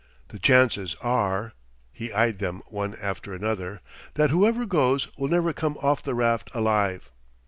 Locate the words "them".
2.39-2.63